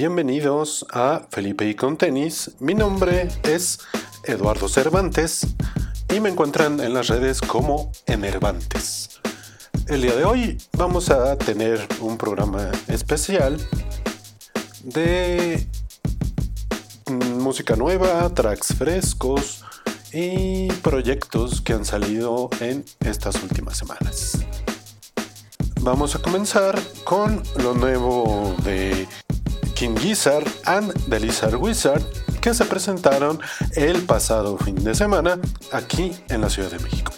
[0.00, 2.52] Bienvenidos a Felipe y con tenis.
[2.58, 3.80] Mi nombre es
[4.24, 5.46] Eduardo Cervantes
[6.10, 9.20] y me encuentran en las redes como Enervantes.
[9.88, 13.58] El día de hoy vamos a tener un programa especial
[14.84, 15.68] de
[17.36, 19.62] música nueva, tracks frescos
[20.14, 24.38] y proyectos que han salido en estas últimas semanas.
[25.82, 29.06] Vamos a comenzar con lo nuevo de
[29.80, 32.02] King Gizzard and The Lizard Wizard
[32.42, 33.40] que se presentaron
[33.76, 35.40] el pasado fin de semana
[35.72, 37.14] aquí en la Ciudad de México.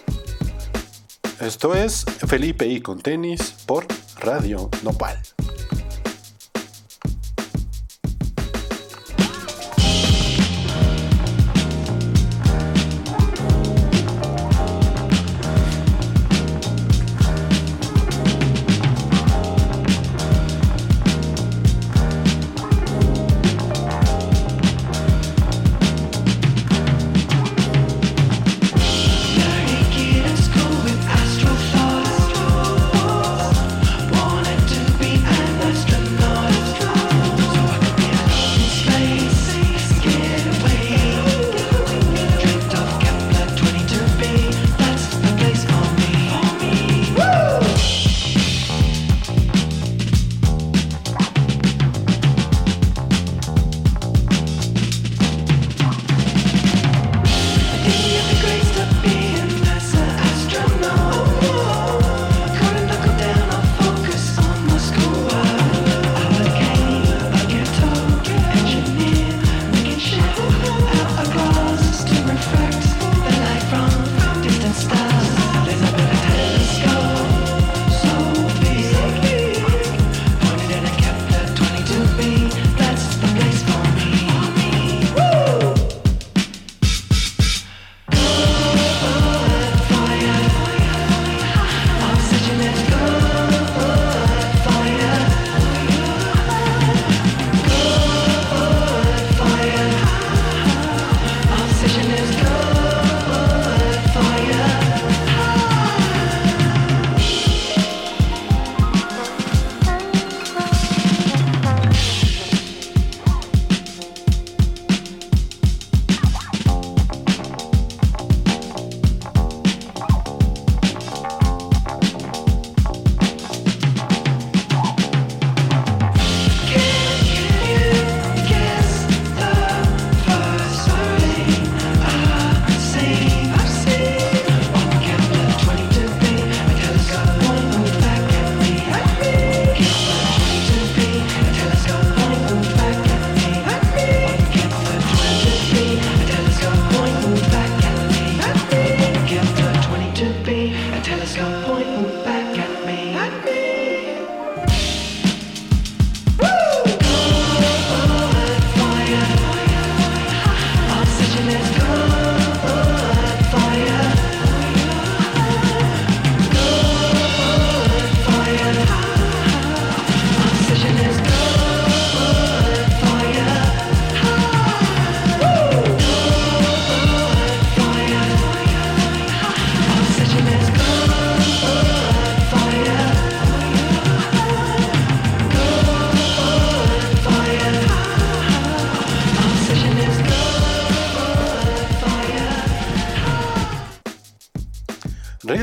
[1.41, 3.89] Esto es Felipe y con tenis por
[4.21, 5.21] Radio Nopal.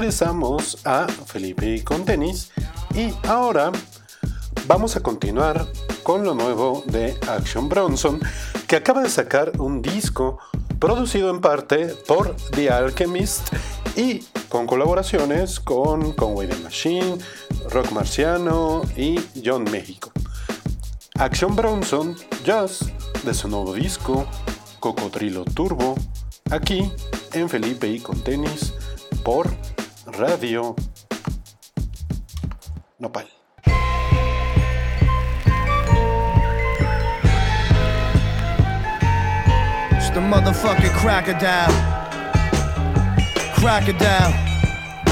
[0.10, 2.52] Regresamos a Felipe con tenis
[2.96, 3.72] y ahora
[4.66, 5.68] vamos a continuar
[6.02, 8.20] con lo nuevo de Action Bronson
[8.68, 10.40] que acaba de sacar un disco
[10.80, 13.54] producido en parte por The Alchemist
[13.96, 17.20] y con colaboraciones con Conway the Machine,
[17.70, 20.12] Rock Marciano y John México.
[21.20, 22.16] Action Bronson
[22.48, 22.82] Just
[23.24, 24.26] de su nuevo disco
[24.80, 25.94] Cocodrilo Turbo
[26.50, 26.92] aquí
[27.34, 28.74] en Felipe y con tenis
[29.24, 29.48] por
[30.18, 30.76] Radio
[33.00, 33.26] Nopal.
[39.92, 41.72] It's the motherfucking crocodile.
[43.56, 44.34] Crocodile.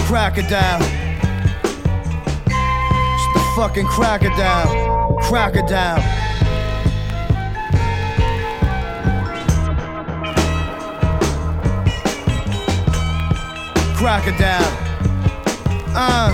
[0.08, 0.82] Crocodile.
[2.46, 5.18] It's the fucking crocodile.
[5.22, 6.02] Crocodile.
[13.96, 14.87] Crocodile.
[15.98, 16.32] Uh,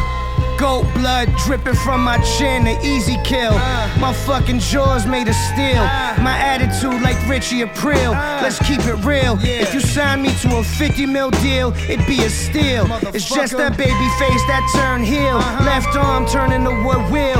[0.58, 3.54] Goat blood dripping from my chin, an easy kill.
[4.00, 5.84] My fucking jaws made of steel.
[6.22, 8.14] My attitude like Richie Aprile.
[8.42, 9.38] Let's keep it real.
[9.42, 12.86] If you sign me to a 50 mil deal, it'd be a steal.
[13.16, 15.38] It's just that baby face that turn heel.
[15.66, 17.40] Left arm turning the wood wheel.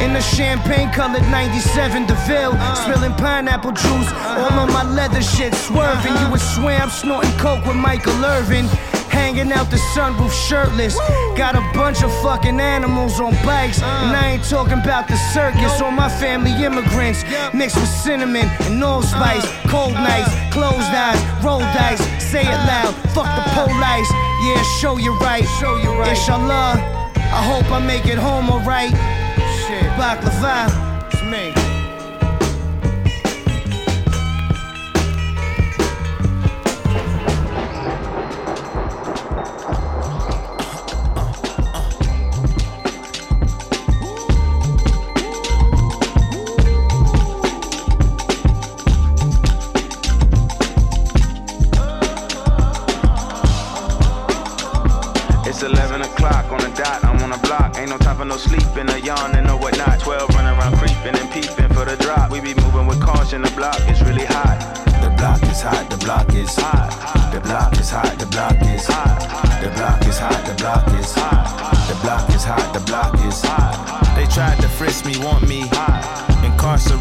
[0.00, 2.54] In the champagne colored 97 DeVille.
[2.76, 5.52] Spilling pineapple juice all on my leather shit.
[5.54, 6.14] Swerving.
[6.20, 8.68] You would swear I'm snorting coke with Michael Irvin.
[9.12, 10.96] Hanging out the sunroof shirtless.
[11.36, 13.80] Got a bunch of fucking animals on bikes.
[13.80, 13.86] Uh.
[13.86, 17.22] And I ain't talking about the circus or my family immigrants.
[17.54, 19.44] Mixed with cinnamon and allspice.
[19.44, 19.68] Uh.
[19.68, 20.02] Cold uh.
[20.02, 22.02] nights, closed eyes, roll dice.
[22.32, 24.10] Say it loud, fuck the police.
[24.42, 25.44] Yeah, show you right.
[25.60, 26.10] Show you right.
[26.10, 26.74] Inshallah,
[27.14, 28.90] I hope I make it home alright.
[29.62, 30.66] Shit, Baklava,
[31.12, 31.61] it's me.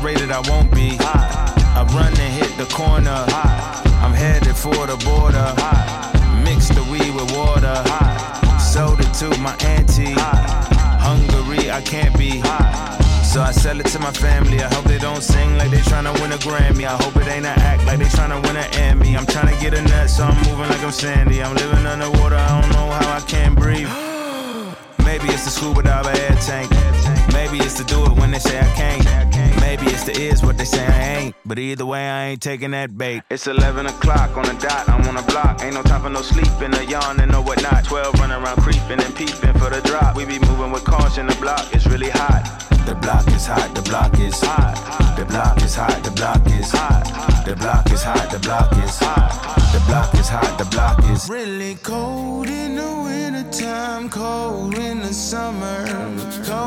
[0.01, 0.97] Incarcerated, I won't be.
[0.99, 3.23] I run and hit the corner.
[4.01, 5.53] I'm headed for the border.
[6.43, 7.77] Mix the weed with water.
[8.59, 12.41] Sold it to my auntie Hungary, I can't be.
[13.21, 14.63] So I sell it to my family.
[14.63, 16.85] I hope they don't sing like they tryna win a Grammy.
[16.85, 19.15] I hope it ain't an act like they tryna win an Emmy.
[19.15, 21.43] I'm tryna get a nut, so I'm moving like I'm Sandy.
[21.43, 23.89] I'm living underwater, I don't know how I can't breathe.
[25.05, 26.71] Maybe it's the scuba dive air tank.
[27.33, 29.20] Maybe it's to do it when they say I can't.
[29.61, 31.35] Maybe it's the is what they say I ain't.
[31.45, 33.23] But either way, I ain't taking that bait.
[33.29, 35.63] It's 11 o'clock on the dot, I'm on the block.
[35.63, 37.85] Ain't no time for no sleeping, or yawning, or whatnot.
[37.85, 40.17] 12 running around creeping and peeping for the drop.
[40.17, 42.61] We be moving with caution, the block is really hot.
[42.85, 45.15] The block is hot, the block is Hot.
[45.15, 47.45] The block is hot, the block is Hot.
[47.45, 49.51] The block is hot, the block is Hot.
[49.71, 55.13] The block is hot, the block is Really cold in the wintertime, cold in the
[55.13, 55.85] summer,
[56.43, 56.60] cold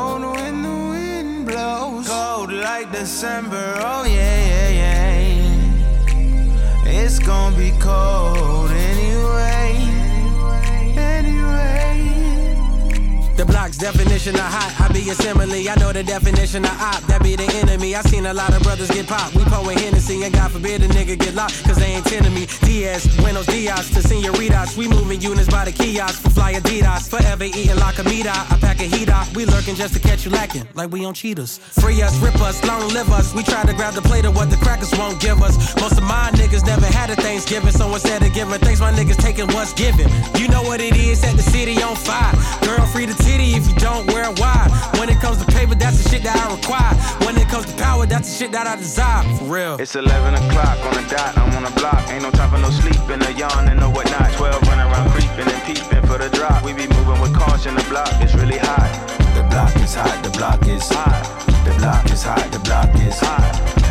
[2.85, 3.75] like December.
[3.79, 6.11] Oh yeah, yeah, yeah.
[6.85, 8.54] It's gonna be cold
[13.65, 15.69] block's definition of hot, I be a simile.
[15.69, 17.95] I know the definition of op, that be the enemy.
[17.95, 19.33] I seen a lot of brothers get popped.
[19.35, 22.45] We pouring Hennessy, and God forbid a nigga get locked, cause they ain't tending me.
[22.61, 24.77] Diaz, Buenos Dias to senoritas.
[24.77, 27.09] We moving units by the kiosk for fly Adidas.
[27.09, 29.05] Forever eating la comida, I pack a heat.
[29.35, 31.57] We lurking just to catch you lacking, like we on cheaters.
[31.57, 33.33] Free us, rip us, long live us.
[33.33, 35.55] We try to grab the plate of what the crackers won't give us.
[35.79, 39.17] Most of my niggas never had a Thanksgiving, so instead of giving thanks, my niggas
[39.17, 40.09] taking what's given.
[40.37, 42.33] You know what it is, set the city on fire.
[42.61, 44.69] Girl, free the titty if you don't wear it wide.
[44.99, 46.93] When it comes to paper, that's the shit that I require.
[47.25, 49.23] When it comes to power, that's the shit that I desire.
[49.37, 49.75] For real.
[49.79, 52.09] It's 11 o'clock on the dot, I'm on the block.
[52.11, 54.31] Ain't no time for no sleeping, or yawning, or whatnot.
[54.33, 56.63] 12 running around creeping and peeping for the drop.
[56.63, 58.91] We be moving with caution, the block is really hot.
[59.35, 61.23] The block is hot, the block is Hot.
[61.65, 63.41] The block is hot, the block is Hot.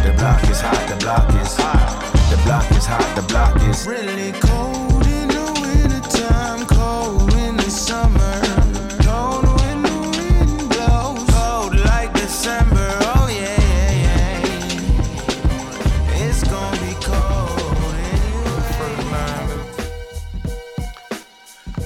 [0.05, 2.05] The block is hot, the block is Hot.
[2.31, 7.71] The block is hot, the block is Really cold in the wintertime, cold in the
[7.71, 8.24] summer,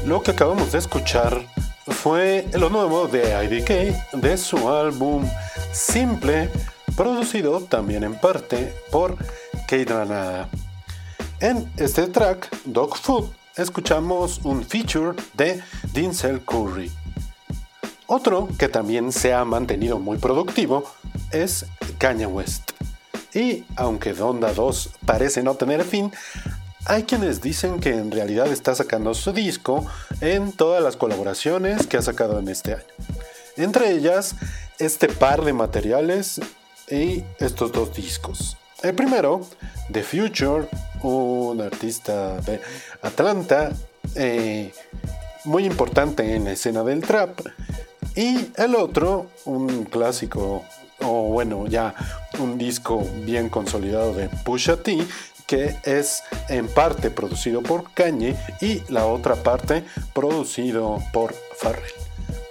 [0.09, 1.47] Lo que acabamos de escuchar
[1.87, 5.29] fue lo nuevo de IDK de su álbum
[5.71, 6.49] Simple,
[6.97, 9.19] producido también en parte por
[9.67, 10.49] Kate Granada.
[11.41, 15.63] En este track, Dog Food, escuchamos un feature de
[15.93, 16.91] Denzel Curry.
[18.07, 20.91] Otro que también se ha mantenido muy productivo
[21.33, 21.67] es
[21.99, 22.71] Kanye West.
[23.35, 26.11] Y aunque Donda 2 parece no tener fin,
[26.89, 29.87] hay quienes dicen que en realidad está sacando su disco
[30.23, 32.85] en todas las colaboraciones que ha sacado en este año.
[33.57, 34.35] Entre ellas,
[34.79, 36.41] este par de materiales
[36.91, 38.57] y estos dos discos.
[38.83, 39.43] El primero,
[39.93, 40.69] The Future,
[41.03, 42.61] un artista de
[43.03, 43.71] Atlanta,
[44.15, 44.73] eh,
[45.45, 47.39] muy importante en la escena del trap.
[48.17, 50.65] Y el otro, un clásico,
[51.01, 51.95] o bueno, ya
[52.39, 54.99] un disco bien consolidado de Pusha T,
[55.49, 61.91] que es en parte producido por Kanye y la otra parte producido por Farrell.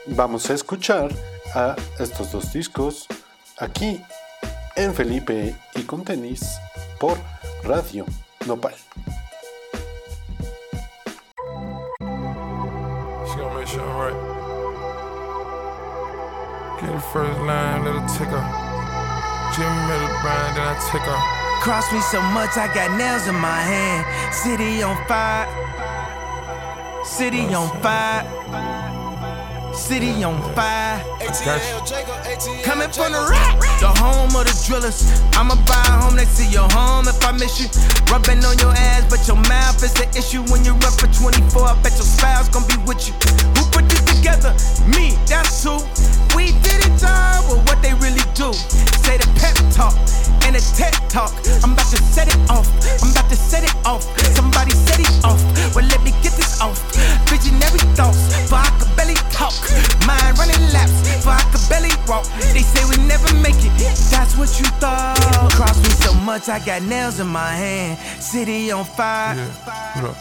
[0.08, 1.10] vamos a escuchar
[1.54, 3.08] a estos dos discos
[3.58, 4.01] aquí
[4.75, 6.60] en Felipe y con tenis
[7.00, 7.18] por
[7.63, 8.06] Radio
[8.46, 8.75] Nopal.
[16.80, 17.77] Get first line.
[21.62, 24.06] Cross me so much, I got nails in my hand.
[24.34, 25.48] City on fire.
[27.04, 28.24] City on fire.
[29.74, 31.04] City on fire.
[32.64, 35.22] Coming from the rack, the home of the drillers.
[35.34, 37.68] I'ma buy a home next to your home if I miss you.
[38.12, 41.68] Rubbing on your ass, but your mouth is the issue when you run for 24.
[41.68, 43.14] I bet your spouse gonna be with you.
[43.58, 44.54] Who put this together?
[44.88, 45.82] Me, that's who.
[46.36, 48.54] We did it all, but what they really do.
[49.04, 49.96] Say the pep talk
[50.48, 51.34] and a TED talk.
[51.62, 52.68] I'm about to set it off.
[53.04, 54.04] I'm about to set it off.
[54.34, 55.44] Somebody set it off.
[55.75, 56.80] Well, let me get this off.
[57.27, 59.54] Visionary thoughts, for I could barely talk.
[60.08, 62.25] Mind running laps, for I could barely walk.
[62.56, 63.75] They say we never make it.
[64.10, 65.20] That's what you thought.
[65.51, 68.00] Cross me so much, I got nails in my hand.
[68.24, 69.36] City on fire.
[69.36, 70.13] Yeah.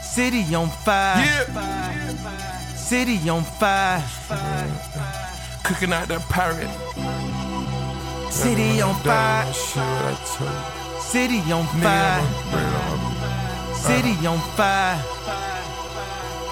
[0.00, 1.22] City on fire.
[1.22, 4.02] Yeah, City on fire.
[5.62, 7.49] cooking out that pirate.
[8.40, 9.44] City on fire.
[9.44, 11.00] Damn, shit, what I tell you.
[11.02, 12.20] City on fire.
[12.20, 13.76] I'ma break it off.
[13.76, 14.96] City on fire.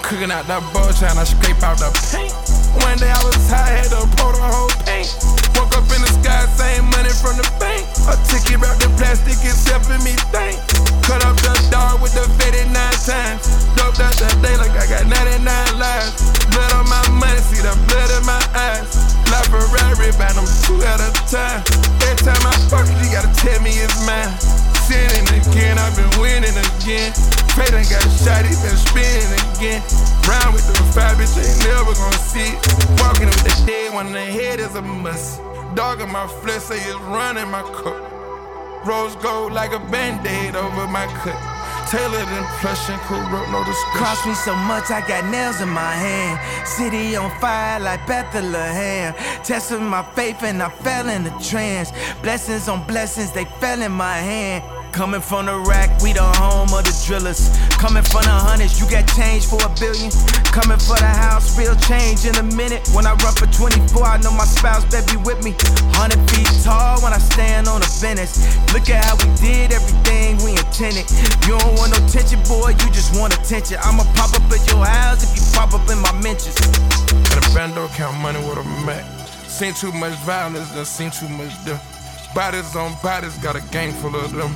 [0.03, 2.48] Cooking out that bull trying to scrape out the paint.
[2.85, 5.09] One day I was high, had to pour the whole paint.
[5.57, 7.85] Woke up in the sky, same money from the bank.
[8.05, 10.57] A ticket wrapped in plastic, it's helping me think.
[11.05, 13.45] Cut up the dog with the fitted nine times.
[13.73, 15.45] Doped out that day like I got 99
[15.81, 16.13] lives.
[16.53, 19.09] Blood on my money, see the blood in my eyes.
[19.29, 19.49] Like
[20.19, 21.63] buy them two at a time.
[22.03, 24.35] Every time I fuck it, you gotta tell me it's mine.
[24.83, 27.13] Sinning again, I've been winning again.
[27.55, 29.81] Pray done got shot, he been spinning again.
[30.27, 32.59] Round with the five, bitch, ain't never gonna see it.
[33.01, 35.41] Walking with the dead one the head is a must.
[35.75, 37.97] Dog in my flesh, say it's running my cup.
[38.85, 41.37] Rose gold like a band-aid over my cut.
[41.89, 43.97] Tailored and plush and corrupt, no discussion.
[43.97, 46.39] Cross me so much, I got nails in my hand.
[46.67, 49.15] City on fire like Bethlehem.
[49.43, 51.91] Testing my faith and I fell in a trance.
[52.21, 54.63] Blessings on blessings, they fell in my hand.
[54.91, 57.55] Coming from the rack, we the home of the drillers.
[57.79, 60.11] Coming from the hundreds, you got change for a billion.
[60.51, 62.83] Coming for the house, real change in a minute.
[62.91, 65.55] When I run for 24, I know my spouse better be with me.
[65.95, 68.43] 100 feet tall when I stand on the business.
[68.73, 71.07] Look at how we did everything we intended.
[71.47, 73.77] You don't want no tension, boy, you just want attention.
[73.79, 76.59] I'ma pop up at your house if you pop up in my mentions.
[77.31, 79.05] Got a bando count money with a Mac.
[79.47, 81.83] Seen too much violence, done seen too much death.
[82.35, 84.53] Bodies on bodies, got a gang full of them.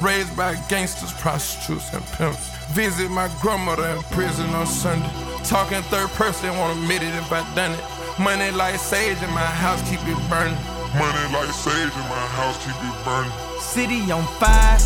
[0.00, 2.48] Raised by gangsters, prostitutes, and pimps.
[2.72, 5.08] Visit my grandmother in prison on Sunday.
[5.44, 7.84] Talking third person, won't admit it if I done it.
[8.18, 10.56] Money like sage in my house, keep it burning.
[10.96, 13.32] Money like sage in my house, keep it burning.
[13.60, 14.78] City on fire,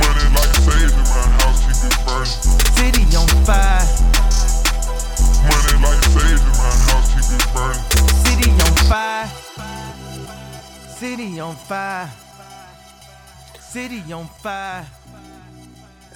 [0.00, 2.32] Money like sage in my house, keep it burning.
[2.72, 3.84] city on fire,
[5.44, 7.84] Money like sage in my house, keep it burning.
[8.24, 9.28] city on fire,
[10.96, 12.10] city on fire, city on fire.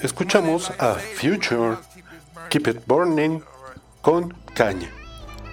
[0.02, 1.78] Escuchamos a Future
[2.50, 3.40] Keep It Burning
[4.02, 4.90] con Caña.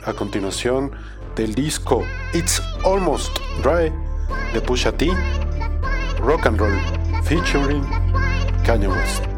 [0.06, 0.92] A continuación
[1.36, 3.90] del disco It's Almost Dry
[4.54, 5.08] de Pusha T,
[6.20, 6.78] Rock and Roll
[7.24, 7.84] featuring
[8.66, 9.33] Kanye West.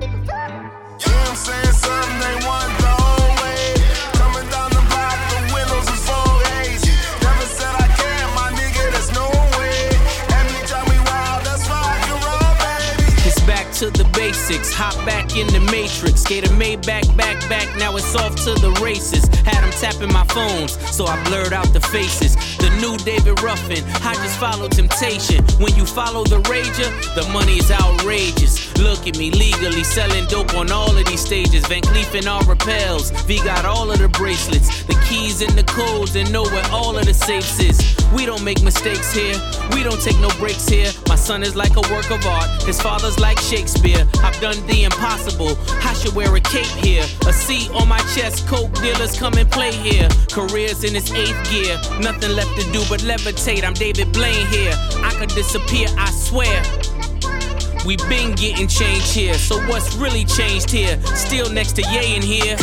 [14.25, 14.73] Basics.
[14.73, 16.25] Hop back in the matrix.
[16.25, 17.67] Gator made back, back, back.
[17.77, 19.23] Now it's off to the races.
[19.45, 22.33] Had them tapping my phones, so I blurred out the faces.
[22.57, 23.83] The new David Ruffin.
[24.01, 25.45] I just follow temptation.
[25.61, 28.75] When you follow the rager, the money is outrageous.
[28.79, 31.63] Look at me legally selling dope on all of these stages.
[31.67, 33.13] Van Cleef and Arpels.
[33.27, 36.97] V got all of the bracelets, the keys and the codes, and know where all
[36.97, 37.77] of the safes is.
[38.11, 39.37] We don't make mistakes here.
[39.71, 40.91] We don't take no breaks here.
[41.07, 42.49] My son is like a work of art.
[42.63, 44.07] His father's like Shakespeare.
[44.23, 45.57] I've done the impossible.
[45.83, 47.03] I should wear a cape here.
[47.27, 48.47] A C on my chest.
[48.47, 50.07] Coke dealers come and play here.
[50.31, 51.79] Careers in its eighth gear.
[51.99, 53.63] Nothing left to do but levitate.
[53.63, 54.73] I'm David Blaine here.
[55.03, 56.63] I could disappear, I swear.
[57.85, 59.35] We been getting changed here.
[59.35, 60.99] So what's really changed here?
[61.15, 62.57] Still next to Ye in here.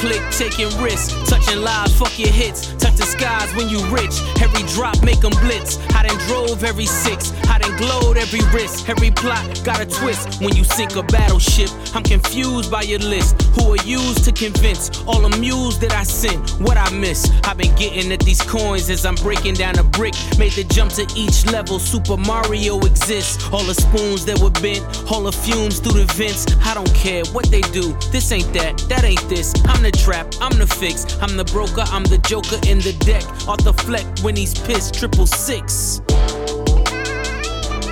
[0.00, 4.14] Taking risks, touching lives, fuck your hits, touch the skies when you rich.
[4.40, 5.78] Every drop make 'em blitz.
[5.94, 8.88] I done drove every six, I done glowed every risk.
[8.88, 10.40] Every plot got a twist.
[10.40, 13.40] When you sink a battleship, I'm confused by your list.
[13.56, 14.90] Who are used to convince?
[15.06, 17.30] All amused that I sent what I miss.
[17.44, 20.14] I've been getting at these coins as I'm breaking down a brick.
[20.38, 21.78] Made the jump to each level.
[21.78, 23.48] Super Mario exists.
[23.52, 26.46] All the spoons that were bent, all the fumes through the vents.
[26.64, 27.96] I don't care what they do.
[28.12, 29.52] This ain't that, that ain't this.
[29.66, 31.04] I'm the trap, I'm the fix.
[31.20, 33.24] I'm the broker, I'm the joker in the deck.
[33.64, 36.00] The fleck when he's pissed, triple six.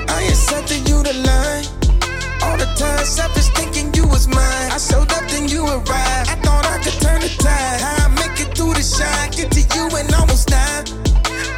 [0.08, 1.64] I setting you the line.
[2.42, 4.70] All the time, selfish thinking you was mine.
[4.72, 6.30] I showed up, then you arrived.
[6.30, 7.80] I thought I could turn the tide.
[7.80, 10.84] How I make it through the shine, get to you and almost die.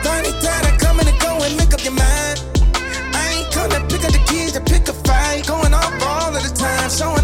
[0.03, 2.41] Finally tired of coming and going, make up your mind.
[3.15, 5.47] I ain't come to pick up the keys to pick a fight.
[5.47, 7.20] Going off all of the time, showing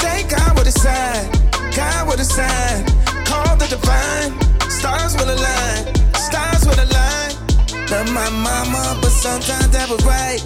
[0.00, 1.28] say, God will decide.
[1.76, 2.84] God will decide.
[3.26, 4.30] Call the divine.
[4.70, 5.80] Stars will align.
[6.14, 7.30] Stars will align.
[7.92, 10.40] Love my mama, but sometimes that was right.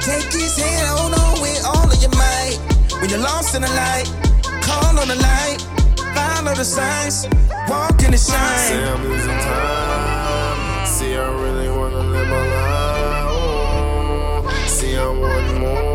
[0.00, 2.58] Take his hand, hold on with all of your might.
[3.00, 4.06] When you're lost in the light,
[4.62, 5.60] call on the light.
[6.16, 7.26] Follow the signs.
[7.68, 8.82] Walk in the shine.
[8.88, 10.86] I'm losing time.
[10.86, 13.26] See, I really wanna live my life.
[13.28, 15.85] Oh, see, I want more.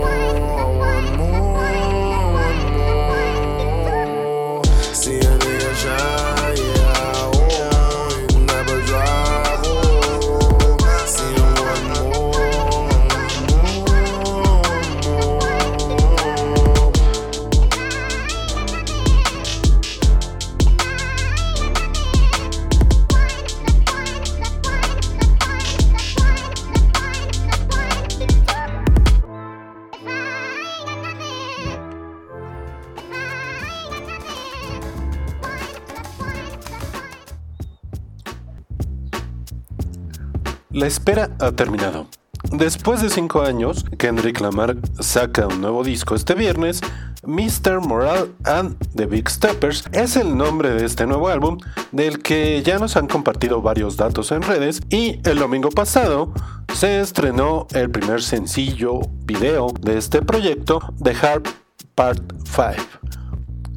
[40.81, 42.07] La espera ha terminado.
[42.51, 46.81] Después de cinco años, Kendrick Lamar saca un nuevo disco este viernes.
[47.23, 47.81] Mr.
[47.81, 51.59] Moral and the Big Steppers es el nombre de este nuevo álbum,
[51.91, 54.81] del que ya nos han compartido varios datos en redes.
[54.89, 56.33] Y el domingo pasado
[56.73, 61.47] se estrenó el primer sencillo video de este proyecto, The Harp
[61.93, 62.73] Part 5.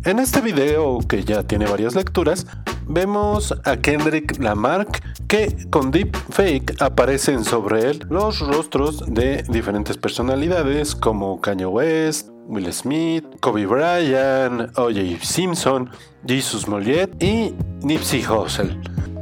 [0.04, 2.46] En este video, que ya tiene varias lecturas,
[2.86, 4.86] vemos a Kendrick Lamar
[5.28, 12.72] que con deepfake aparecen sobre él los rostros de diferentes personalidades como Kanye West, Will
[12.72, 15.24] Smith, Kobe Bryant, O.J.
[15.24, 15.90] Simpson,
[16.26, 18.78] Jesus Moliet y Nipsey Hussle.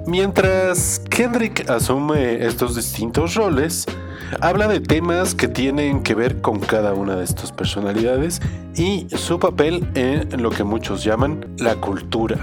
[0.07, 3.87] Mientras Kendrick asume estos distintos roles,
[4.40, 8.40] habla de temas que tienen que ver con cada una de estas personalidades
[8.75, 12.40] y su papel en lo que muchos llaman la cultura.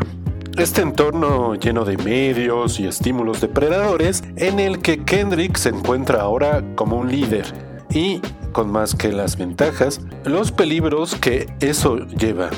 [0.59, 6.61] Este entorno lleno de medios y estímulos depredadores en el que Kendrick se encuentra ahora
[6.75, 7.45] como un líder
[7.89, 8.19] y
[8.51, 12.49] con más que las ventajas, los peligros que eso lleva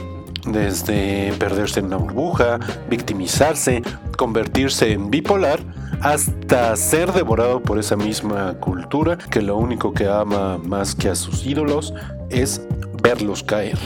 [0.48, 2.60] desde perderse en una burbuja,
[2.90, 3.84] victimizarse,
[4.18, 5.60] convertirse en bipolar,
[6.02, 11.16] hasta ser devorado por esa misma cultura que lo único que ama más que a
[11.16, 11.94] sus ídolos
[12.32, 12.66] es
[13.04, 13.78] verlos caer.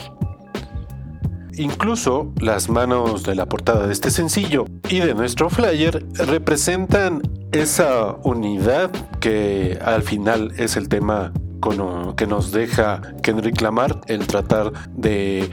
[1.58, 8.18] Incluso las manos de la portada de este sencillo y de nuestro flyer representan esa
[8.24, 11.32] unidad que al final es el tema
[12.16, 15.50] que nos deja Kendrick Lamar, el tratar de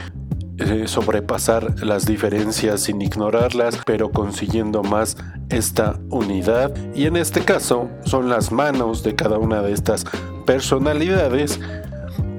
[0.59, 5.17] eh, sobrepasar las diferencias sin ignorarlas, pero consiguiendo más
[5.49, 6.75] esta unidad.
[6.95, 10.05] Y en este caso son las manos de cada una de estas
[10.45, 11.59] personalidades.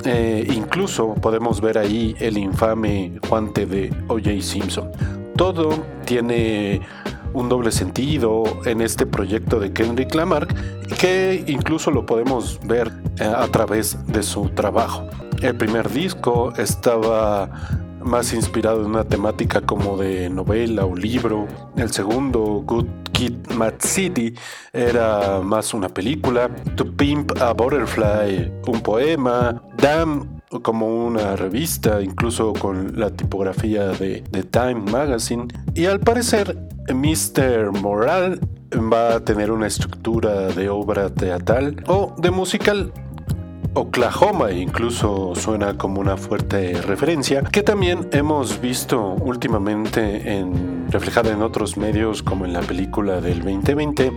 [0.05, 4.41] Eh, incluso podemos ver ahí el infame guante de O.J.
[4.41, 4.91] Simpson.
[5.35, 5.69] Todo
[6.05, 6.81] tiene
[7.33, 10.47] un doble sentido en este proyecto de Kendrick Lamar
[10.99, 15.07] que incluso lo podemos ver eh, a través de su trabajo.
[15.41, 17.49] El primer disco estaba
[18.03, 21.47] más inspirado en una temática como de novela o libro.
[21.75, 24.33] El segundo, Good Kid Mad City,
[24.71, 26.49] era más una película.
[26.75, 29.61] To Pimp a Butterfly, un poema.
[29.77, 35.47] Damn, como una revista, incluso con la tipografía de, de Time Magazine.
[35.73, 36.57] Y al parecer,
[36.89, 37.71] Mr.
[37.71, 38.39] Moral
[38.91, 42.91] va a tener una estructura de obra teatral o de musical
[43.75, 51.41] Oklahoma incluso suena como una fuerte referencia que también hemos visto últimamente en, reflejada en
[51.41, 54.11] otros medios como en la película del 2020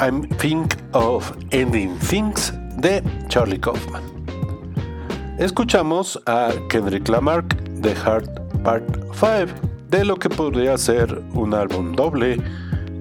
[0.00, 4.02] I'm Think of Ending Things de Charlie Kaufman.
[5.38, 9.52] Escuchamos a Kendrick Lamarck de Heart Part 5
[9.90, 12.38] de lo que podría ser un álbum doble,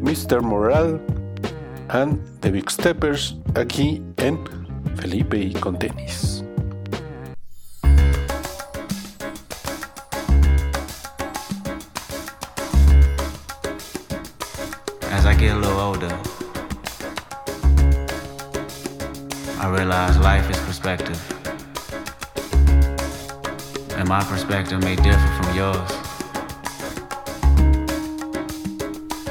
[0.02, 0.42] Mr.
[0.42, 1.02] Moral
[1.88, 4.38] and The Big Steppers, aquí en
[4.96, 6.44] Felipe y con tenis.
[15.12, 16.18] As I get a little older,
[19.60, 21.20] I realize life is perspective.
[23.98, 25.92] And my perspective may differ from yours.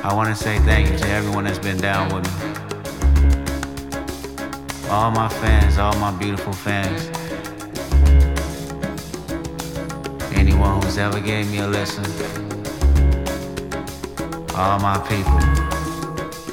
[0.05, 2.67] I want to say thank you to everyone that's been down with me.
[4.90, 7.11] All my fans, all my beautiful fans.
[10.33, 12.05] Anyone who's ever gave me a listen.
[14.55, 15.78] All my people.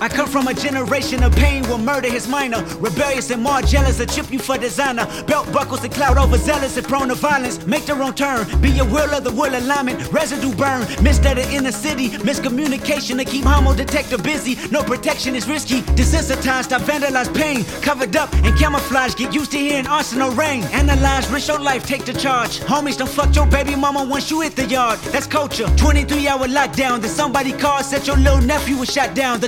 [0.02, 2.62] I come from a generation of pain where murder is minor.
[2.80, 5.06] Rebellious and more jealous, a chip you for designer.
[5.26, 7.66] Belt buckles and cloud overzealous and prone to violence.
[7.66, 8.46] Make their own turn.
[8.62, 10.12] Be a will of the will alignment.
[10.12, 10.82] Residue burn.
[11.02, 12.10] Missed at the inner city.
[12.10, 14.58] Miscommunication to keep homo detector busy.
[14.70, 15.82] No protection is risky.
[15.82, 17.64] Desensitized, I vandalize pain.
[17.82, 19.16] Covered up and camouflage.
[19.16, 20.64] Get used to hearing arsenal rain.
[20.74, 22.60] Analyze, risk your life, take the charge.
[22.60, 25.00] Homies, don't fuck your baby mama once you hit the yard.
[25.12, 25.68] That's culture.
[25.78, 27.02] 23 hour lockdown.
[27.02, 29.40] Then somebody called, said your little nephew was shot down.
[29.40, 29.48] The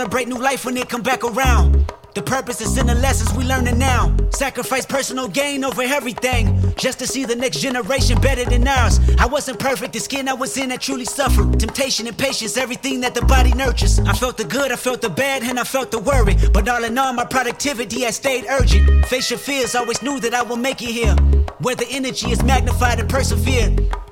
[0.00, 1.92] Celebrate new life when it come back around.
[2.14, 4.16] The purpose is in the lessons we learning now.
[4.30, 6.72] Sacrifice personal gain over everything.
[6.78, 8.98] Just to see the next generation better than ours.
[9.18, 11.60] I wasn't perfect, the skin I was in I truly suffered.
[11.60, 13.98] Temptation and patience, everything that the body nurtures.
[13.98, 16.34] I felt the good, I felt the bad, and I felt the worry.
[16.50, 19.04] But all in all, my productivity has stayed urgent.
[19.04, 21.14] Face your fears, always knew that I will make it here.
[21.58, 23.94] Where the energy is magnified and persevered.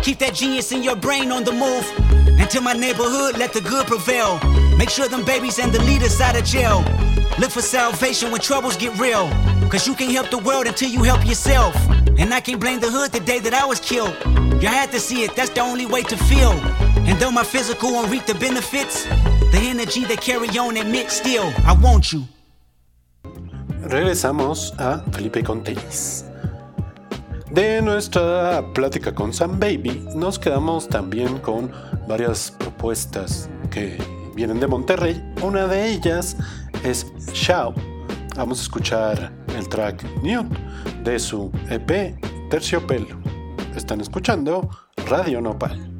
[0.00, 1.86] Keep that genius in your brain on the move.
[2.52, 4.38] To my neighborhood, let the good prevail.
[4.76, 6.84] Make sure them babies and the leaders out of jail.
[7.38, 9.30] Look for salvation when troubles get real.
[9.70, 11.74] Cause you can't help the world until you help yourself.
[12.18, 14.14] And I can't blame the hood the day that I was killed.
[14.60, 16.52] You had to see it, that's the only way to feel.
[17.08, 19.04] And though my physical won't reap the benefits,
[19.50, 22.24] the energy they carry on admit still, I want you.
[23.80, 26.26] Regresamos a Felipe con tenis.
[27.52, 31.70] De nuestra plática con Sam Baby, nos quedamos también con
[32.08, 33.98] varias propuestas que
[34.34, 35.22] vienen de Monterrey.
[35.42, 36.34] Una de ellas
[36.82, 37.74] es Shao.
[38.36, 40.48] Vamos a escuchar el track New
[41.04, 43.20] de su EP Terciopelo.
[43.76, 44.70] Están escuchando
[45.06, 45.92] Radio Nopal.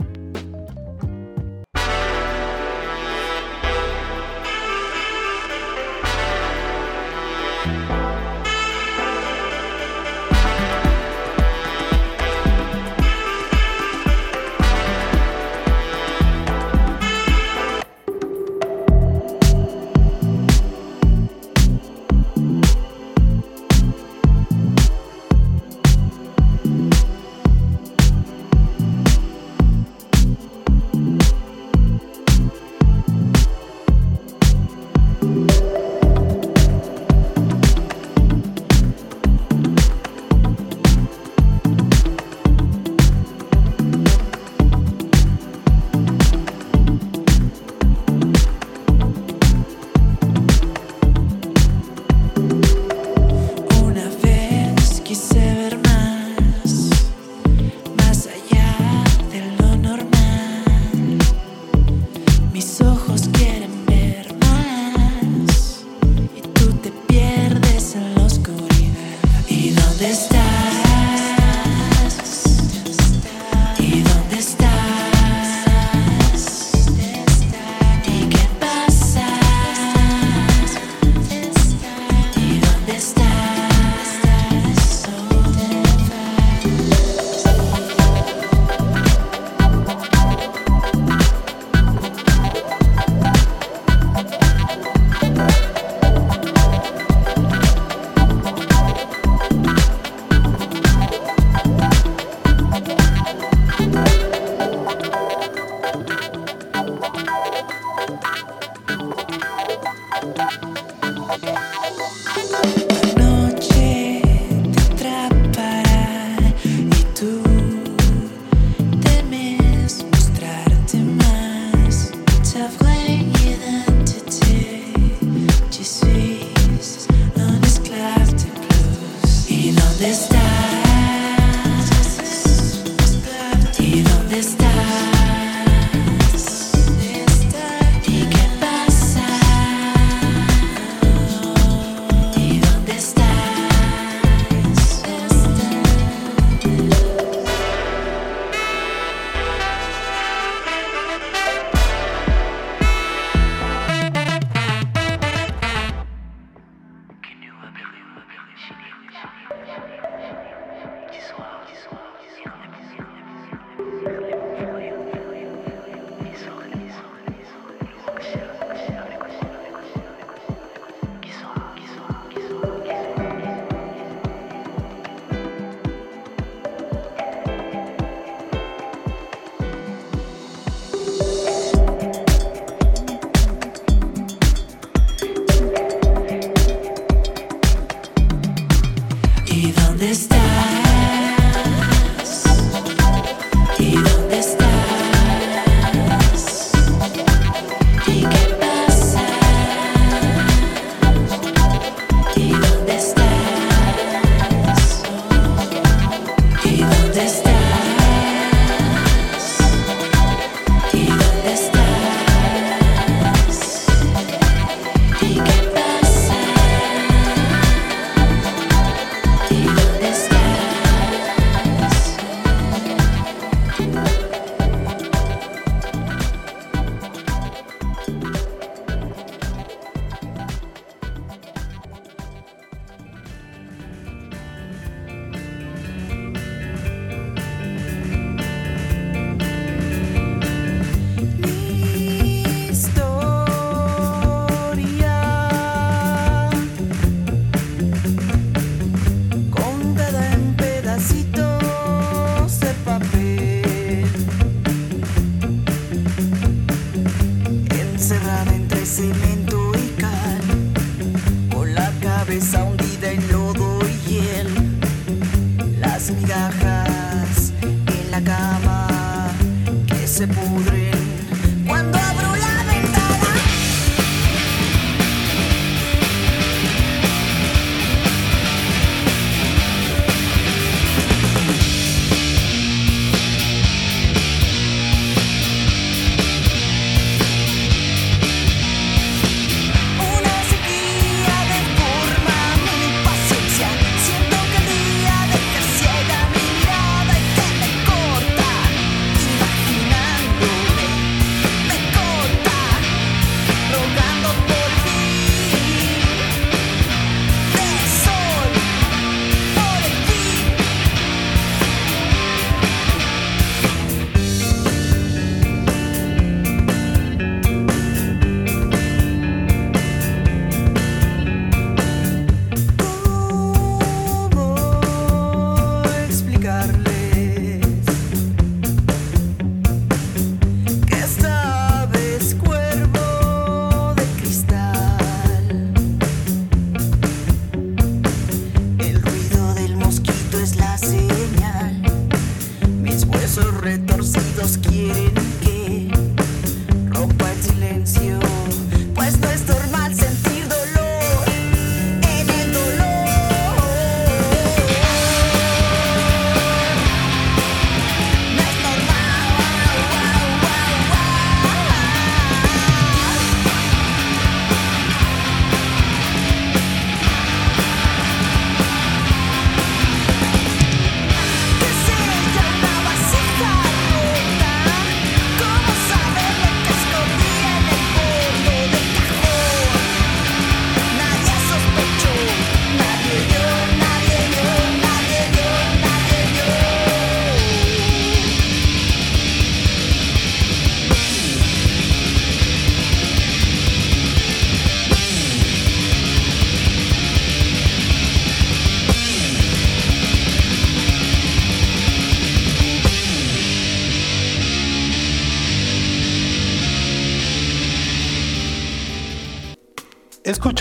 [347.63, 348.22] Silencio,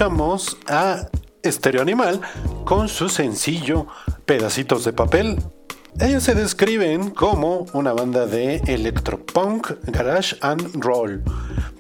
[0.01, 1.07] Escuchamos a
[1.45, 2.19] Stereo Animal
[2.65, 3.85] con su sencillo
[4.25, 5.37] Pedacitos de Papel.
[5.99, 11.21] Ellos se describen como una banda de electropunk, garage and roll,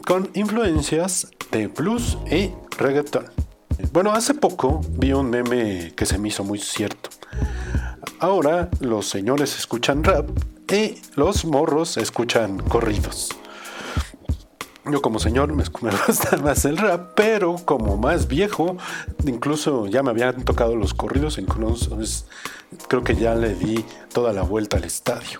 [0.05, 3.25] con influencias de blues y reggaeton.
[3.91, 7.09] Bueno, hace poco vi un meme que se me hizo muy cierto.
[8.19, 10.29] Ahora los señores escuchan rap
[10.71, 13.29] y los morros escuchan corridos.
[14.85, 15.63] Yo como señor me,
[16.07, 18.77] gusta más el rap, pero como más viejo,
[19.25, 22.25] incluso ya me habían tocado los corridos, incluso es-
[22.87, 25.39] creo que ya le di toda la vuelta al estadio.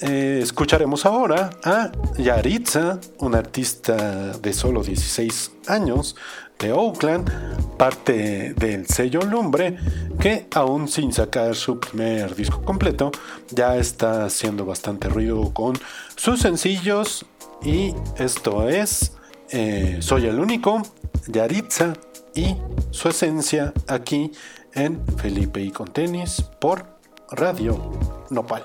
[0.00, 6.16] Eh, escucharemos ahora a Yaritza, una artista de solo 16 años
[6.58, 7.30] de Oakland,
[7.76, 9.76] parte del sello Lumbre,
[10.18, 13.12] que aún sin sacar su primer disco completo,
[13.50, 15.78] ya está haciendo bastante ruido con
[16.16, 17.26] sus sencillos
[17.62, 19.12] y esto es
[19.50, 20.82] eh, Soy el único,
[21.26, 21.94] Yaritza
[22.34, 22.56] y
[22.90, 24.30] su esencia aquí
[24.74, 26.86] en Felipe y con tenis por
[27.30, 27.90] Radio
[28.30, 28.64] Nopal.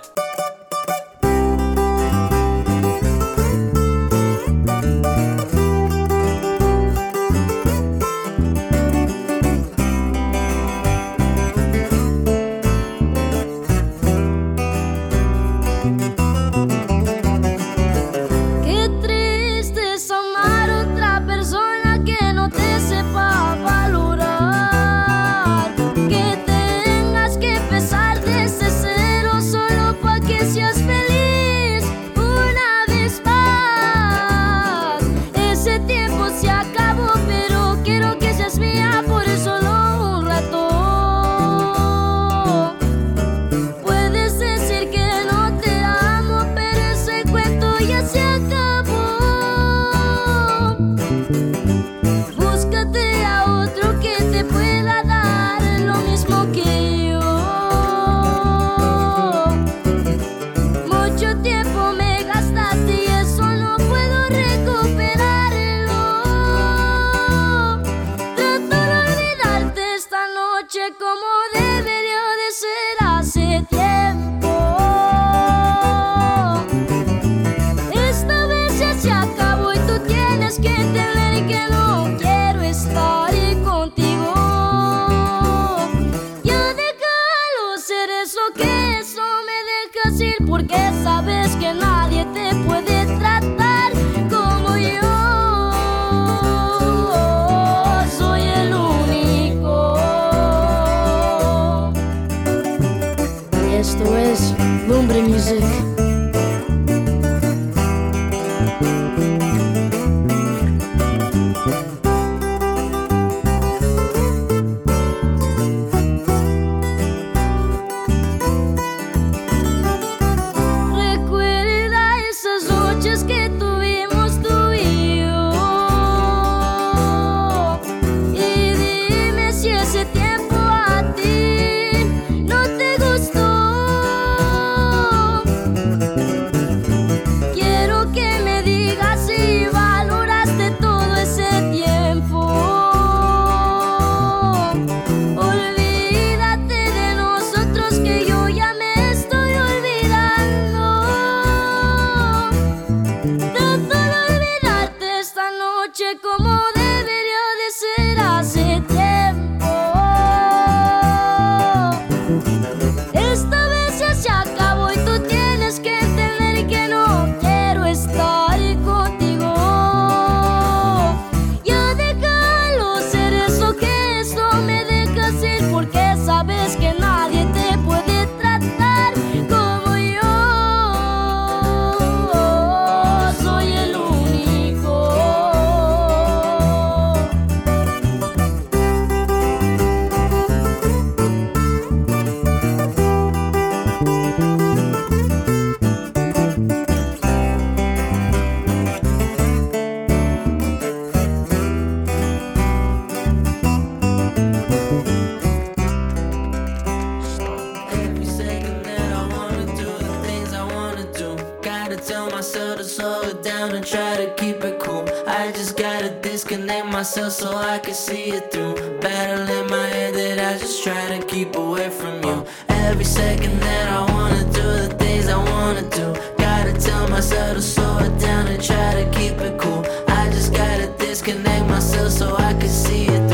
[211.95, 215.07] Gotta tell myself to slow it down and try to keep it cool.
[215.27, 218.99] I just gotta disconnect myself so I can see it through.
[218.99, 222.45] Battle in my head that I just try to keep away from you.
[222.67, 226.13] Every second that I wanna do the things I wanna do.
[226.37, 229.85] Gotta tell myself to slow it down and try to keep it cool.
[230.09, 233.24] I just gotta disconnect myself so I can see it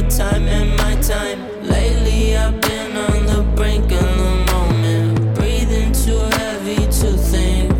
[0.00, 1.40] your time and my time.
[1.62, 5.34] Lately I've been on the brink of the moment.
[5.36, 7.72] Breathing too heavy to think.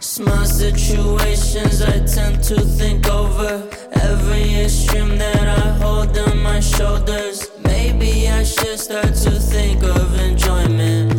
[0.00, 3.68] Small situations I tend to think over.
[3.92, 7.50] Every extreme that I hold on my shoulders.
[7.64, 11.17] Maybe I should start to think of enjoyment.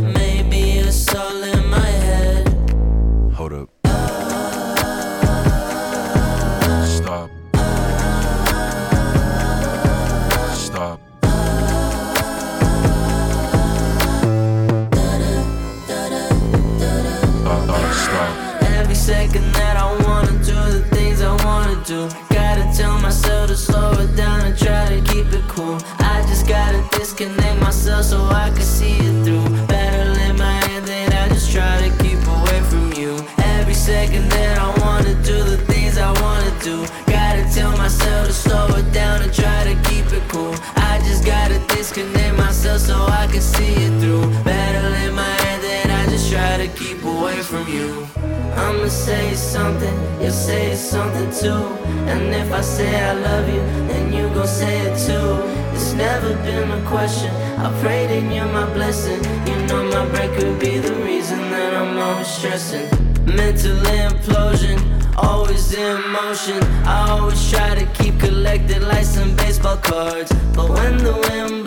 [27.70, 29.48] Myself so I can see it through.
[29.68, 33.12] Battle in my head that I just try to keep away from you.
[33.58, 36.78] Every second that I wanna do the things I wanna do.
[37.06, 40.56] Gotta tell myself to slow it down and try to keep it cool.
[40.90, 44.26] I just gotta disconnect myself so I can see it through.
[44.44, 48.08] Battle in my head that I just try to keep away from you.
[48.64, 51.64] I'ma say something, you'll say something too.
[52.12, 55.60] And if I say I love you, then you gon' say it too.
[56.00, 57.30] Never been a question.
[57.60, 59.22] I pray that you're my blessing.
[59.46, 62.88] You know my break could be the reason that I'm always stressing.
[63.26, 63.76] Mental
[64.06, 64.80] implosion,
[65.18, 66.64] always in motion.
[66.88, 70.32] I always try to keep collected like some baseball cards.
[70.56, 71.59] But when the wind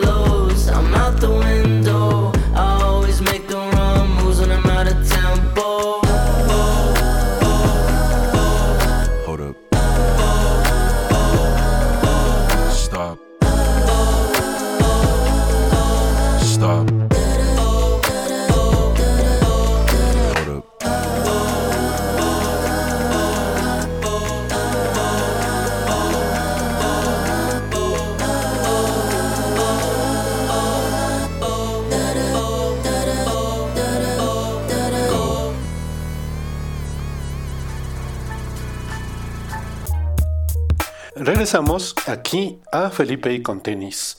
[41.53, 44.17] regresamos aquí a Felipe y con tenis.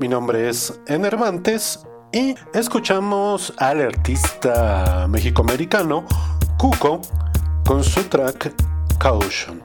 [0.00, 6.04] Mi nombre es Enervantes y escuchamos al artista mexicoamericano
[6.58, 7.00] Cuco
[7.64, 8.52] con su track
[8.98, 9.62] Caution.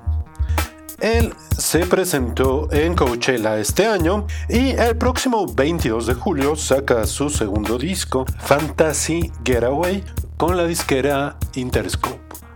[1.00, 7.32] Él se presentó en Coachella este año y el próximo 22 de julio saca su
[7.32, 10.04] segundo disco, Fantasy Getaway,
[10.38, 12.51] con la disquera Interscope.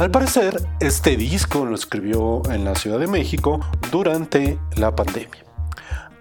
[0.00, 3.60] Al parecer, este disco lo escribió en la Ciudad de México
[3.92, 5.44] durante la pandemia.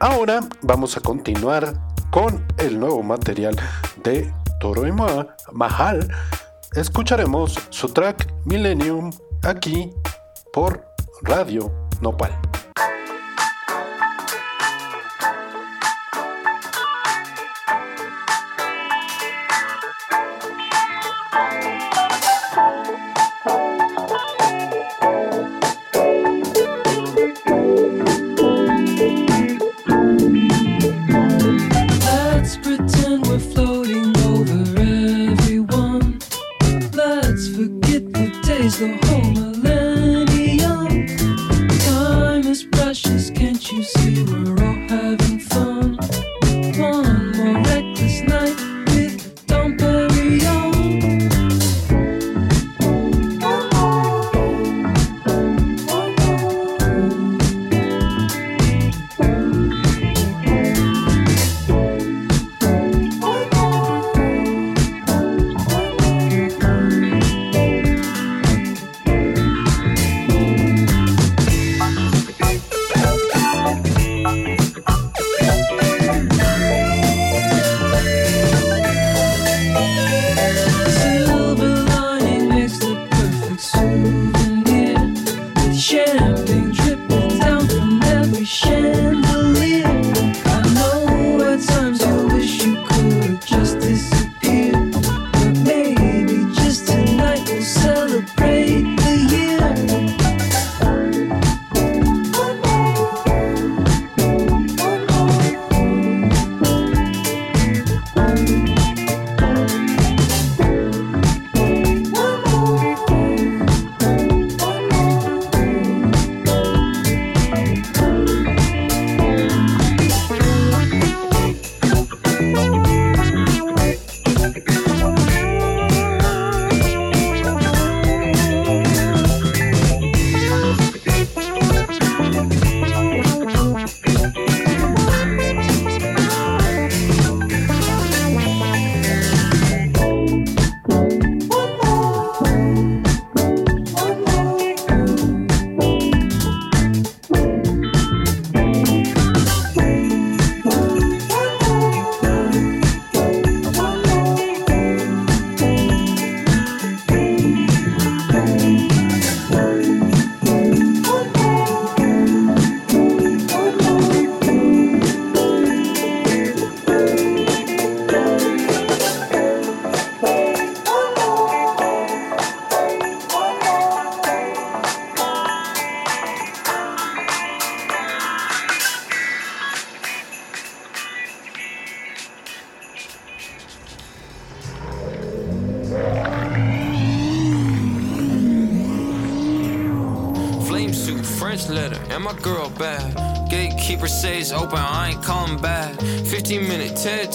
[0.01, 1.79] Ahora vamos a continuar
[2.11, 3.55] con el nuevo material
[4.03, 4.91] de Toro y
[5.53, 6.11] Mahal.
[6.73, 9.11] Escucharemos su track Millennium
[9.43, 9.93] aquí
[10.51, 10.85] por
[11.21, 11.71] Radio
[12.01, 12.48] Nopal.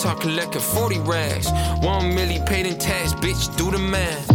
[0.04, 1.50] talking like a 40 rags.
[1.80, 4.33] One milli paid in tax, bitch, do the math.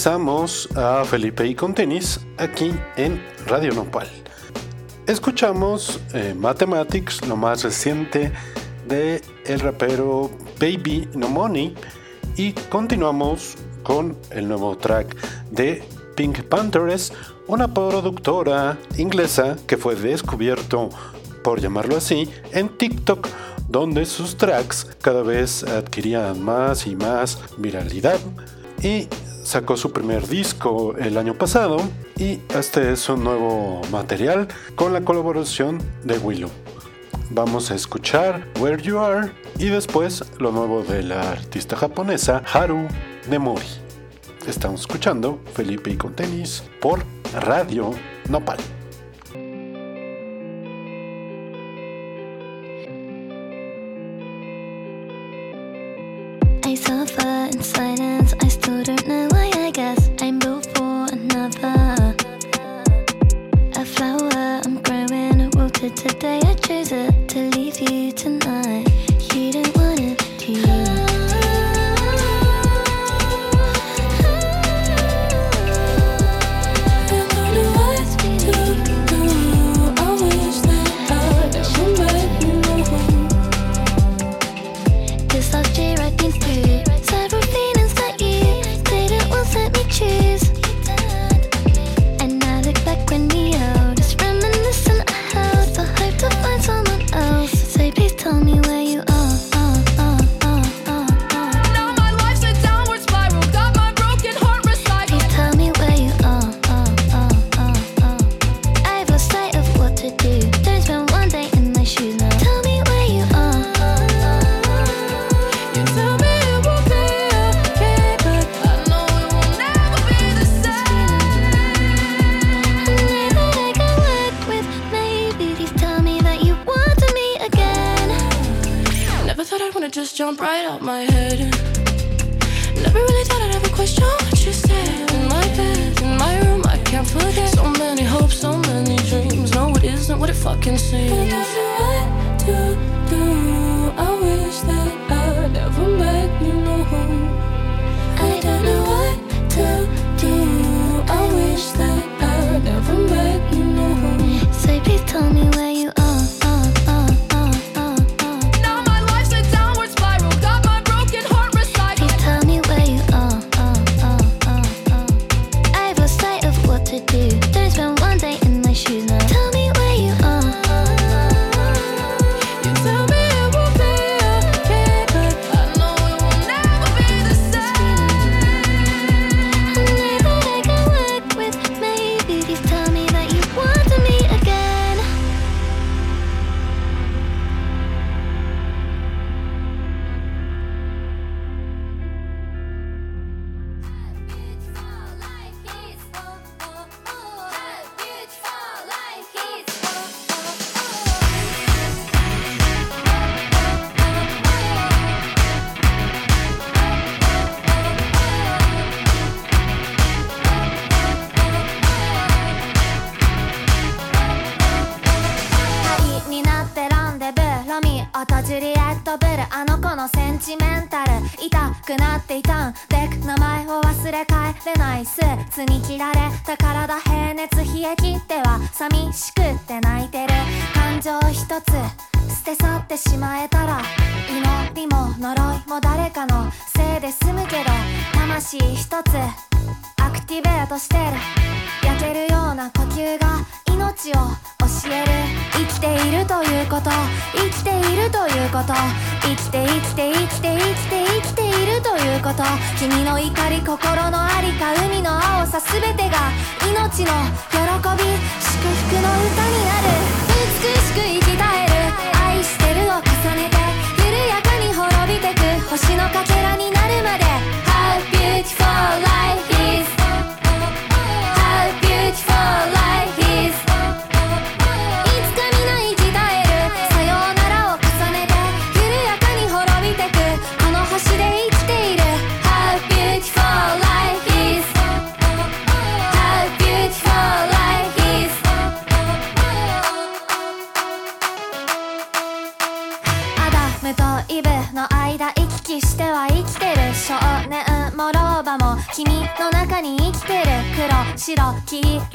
[0.00, 4.08] regresamos a Felipe y con tenis aquí en Radio Nopal.
[5.06, 8.32] Escuchamos eh, Mathematics, lo más reciente
[8.88, 11.74] de el rapero Baby No Money
[12.34, 15.14] y continuamos con el nuevo track
[15.50, 15.84] de
[16.16, 17.12] Pink Panthers,
[17.46, 20.88] una productora inglesa que fue descubierto,
[21.44, 23.28] por llamarlo así, en TikTok,
[23.68, 28.18] donde sus tracks cada vez adquirían más y más viralidad
[28.82, 29.06] y
[29.50, 31.78] sacó su primer disco el año pasado
[32.16, 34.46] y este es un nuevo material
[34.76, 36.50] con la colaboración de Willow.
[37.30, 42.86] Vamos a escuchar Where You Are y después lo nuevo de la artista japonesa Haru
[43.28, 43.66] Nemori.
[44.46, 47.90] Estamos escuchando Felipe y con tenis por Radio
[48.28, 48.58] Nopal.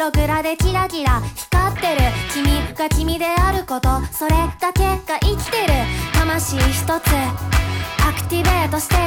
[0.05, 2.01] 黄色グラでキラキラ光ってる
[2.31, 5.73] 君が君であることそれだけが生きてる
[6.13, 6.99] 魂一つア
[8.13, 9.01] クティベートしてる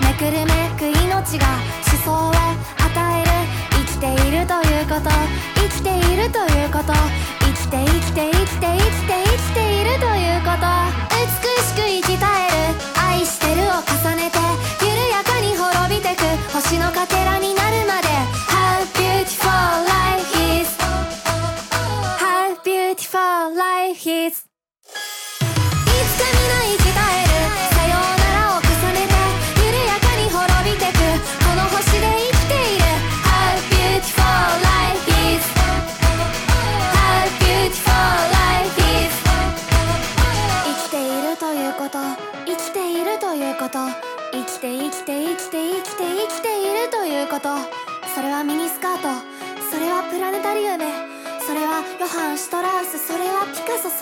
[0.00, 1.46] めくるめく命が
[1.84, 2.36] 思想を与
[3.20, 3.30] える
[3.72, 5.10] 生きているということ
[5.60, 6.94] 生きているということ
[7.40, 10.64] 生きて生きて生きて生きて生きているということ
[11.12, 14.38] 美しく生き絶える愛してるを重ねて
[14.80, 16.93] 緩やかに滅びてく星の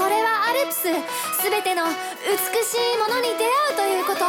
[0.03, 0.83] それはアルプス
[1.49, 4.25] 全ての美しいものに出会うということ。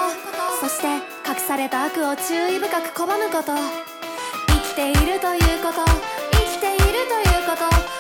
[0.62, 0.88] そして
[1.28, 3.54] 隠された悪を注意深く拒むこと。
[4.50, 5.84] 生きているということ。
[6.32, 7.93] 生きているということ。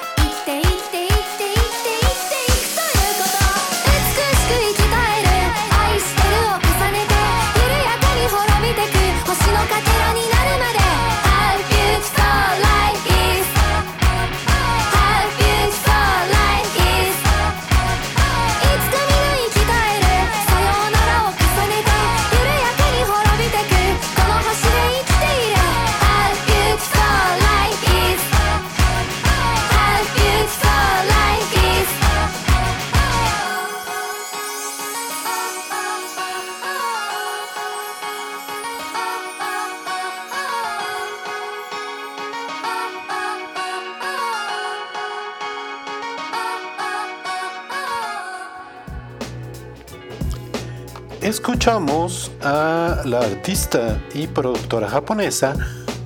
[53.23, 55.55] Artista y productora japonesa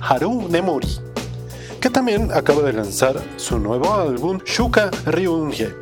[0.00, 0.88] Haru Nemori,
[1.80, 5.74] que también acaba de lanzar su nuevo álbum Shuka Ryunge.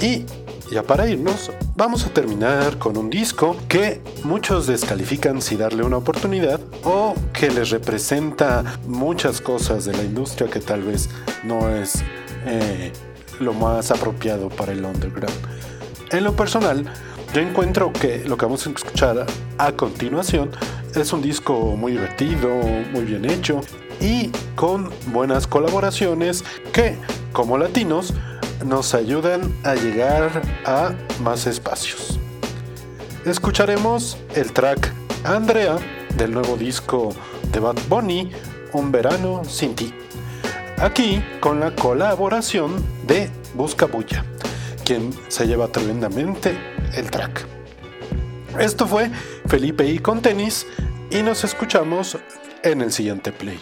[0.00, 0.24] Y
[0.70, 5.98] ya para irnos, vamos a terminar con un disco que muchos descalifican si darle una
[5.98, 11.08] oportunidad o que les representa muchas cosas de la industria que tal vez
[11.44, 12.02] no es
[12.46, 12.92] eh,
[13.40, 15.36] lo más apropiado para el underground.
[16.10, 16.84] En lo personal,
[17.32, 19.26] yo encuentro que lo que vamos a escuchar
[19.58, 20.50] a continuación
[20.96, 22.48] es un disco muy divertido,
[22.92, 23.60] muy bien hecho
[24.00, 26.96] y con buenas colaboraciones que,
[27.32, 28.14] como latinos,
[28.64, 32.18] nos ayudan a llegar a más espacios.
[33.24, 34.92] Escucharemos el track
[35.24, 35.76] Andrea
[36.16, 37.14] del nuevo disco
[37.52, 38.30] de Bad Bunny,
[38.72, 39.94] Un verano sin ti.
[40.78, 44.24] Aquí con la colaboración de Busca Bulla,
[44.84, 46.58] quien se lleva tremendamente
[46.94, 47.46] el track.
[48.58, 49.10] Esto fue
[49.46, 50.66] Felipe y con tenis
[51.10, 52.16] y nos escuchamos
[52.62, 53.60] en el siguiente play.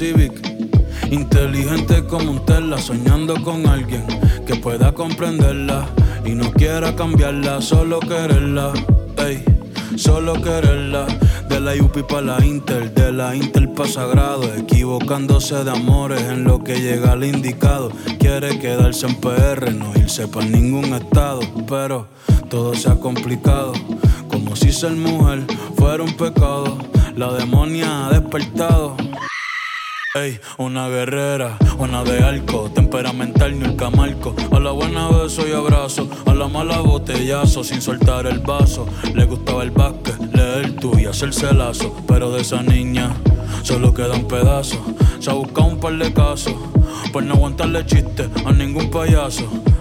[0.00, 0.32] Civic,
[1.10, 4.06] inteligente como un Tesla, soñando con alguien
[4.46, 5.90] que pueda comprenderla
[6.24, 8.72] y no quiera cambiarla, solo quererla.
[9.18, 9.44] Ey,
[9.96, 11.06] solo quererla.
[11.50, 14.44] De la UPI para la Inter, de la Inter para Sagrado.
[14.54, 17.92] Equivocándose de amores en lo que llega al indicado.
[18.18, 21.40] Quiere quedarse en PR, no irse para ningún estado.
[21.68, 22.06] Pero
[22.48, 23.74] todo se ha complicado.
[24.28, 25.44] Como si ser mujer
[25.76, 26.78] fuera un pecado.
[27.16, 28.96] La demonia ha despertado.
[30.12, 34.34] Ey, una guerrera, una de arco, temperamental ni el camarco.
[34.50, 38.88] A la buena beso y abrazo, a la mala botellazo, sin soltar el vaso.
[39.14, 41.94] Le gustaba el básquet, leer tú y hacerse lazo.
[42.08, 43.14] Pero de esa niña
[43.62, 44.84] solo queda un pedazo.
[45.20, 46.54] Se ha buscado un par de casos,
[47.12, 49.48] por no aguantarle chiste a ningún payaso.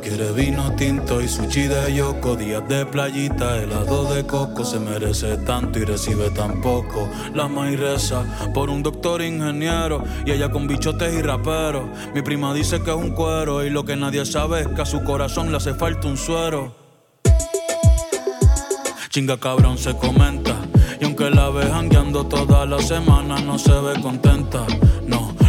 [0.00, 2.36] quiere vino tinto y sushi de yoko.
[2.36, 7.08] Días de playita, helado de coco, se merece tanto y recibe tan poco.
[7.34, 8.24] La maíz reza
[8.54, 11.84] por un doctor ingeniero y ella con bichotes y raperos.
[12.14, 14.86] Mi prima dice que es un cuero y lo que nadie sabe es que a
[14.86, 16.74] su corazón le hace falta un suero.
[19.10, 20.56] Chinga cabrón se comenta.
[21.00, 24.66] Y aunque la ve jangueando toda la semana, no se ve contenta.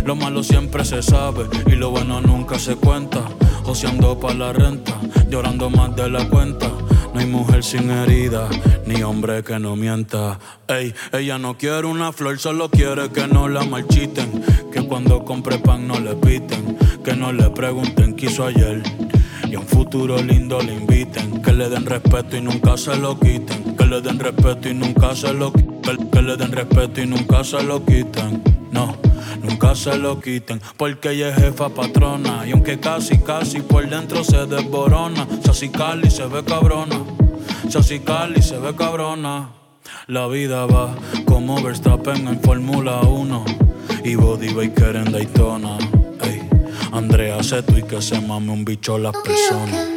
[0.06, 3.24] Lo malo siempre se sabe y lo bueno nunca se cuenta.
[3.64, 4.93] Joseando pa' la renta,
[5.28, 6.72] llorando más de la cuenta.
[7.14, 8.47] No hay mujer sin herida,
[8.86, 10.38] ni hombre que no mienta.
[10.68, 14.43] Ey, ella no quiere una flor, solo quiere que no la marchiten.
[14.72, 16.78] Que cuando compre pan no le piten.
[17.03, 18.84] Que no le pregunten qué hizo ayer.
[19.49, 21.41] Y a un futuro lindo le inviten.
[21.41, 23.76] Que le den respeto y nunca se lo quiten.
[23.76, 26.10] Que le den respeto y nunca se lo quiten.
[26.12, 28.43] Que le den respeto y nunca se lo quiten.
[28.72, 28.97] No,
[29.41, 30.61] nunca se lo quiten.
[30.77, 32.47] Porque ella es jefa patrona.
[32.47, 35.27] Y aunque casi, casi por dentro se desborona.
[35.43, 37.03] Sassy Cali se ve cabrona.
[37.69, 39.49] Sassy Cali se ve cabrona.
[40.07, 43.45] La vida va como Verstappen en Fórmula 1
[44.03, 45.77] y Body Baker en Daytona.
[46.21, 46.47] Ey,
[46.91, 49.95] Andrea Seto y que se mame un bicho las personas.